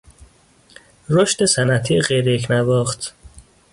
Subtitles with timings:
[1.09, 3.15] رشد صنعتی غیریکنواخت